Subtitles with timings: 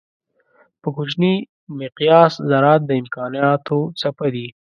[0.81, 1.33] په کوچني
[1.79, 4.47] مقیاس ذرات د امکانانو څپه دي.